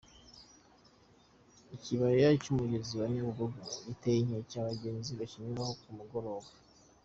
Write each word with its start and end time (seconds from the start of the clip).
Ikibaya 1.75 2.27
cy’umugezi 2.41 2.93
wa 2.99 3.05
Nyabugogo 3.13 3.57
giteye 3.85 4.19
inkeke 4.21 4.55
abagenzi 4.61 5.11
bakinyuramo 5.19 5.73
ku 5.81 5.89
mugoroba 5.97 6.49